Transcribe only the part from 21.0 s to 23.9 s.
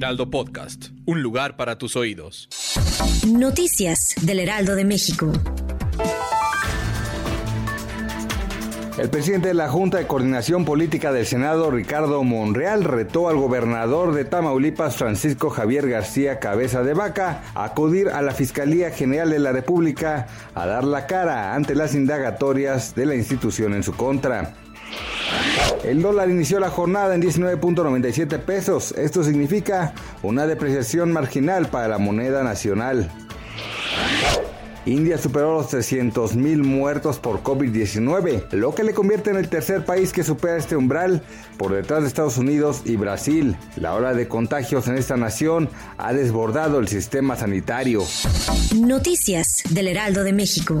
cara ante las indagatorias de la institución en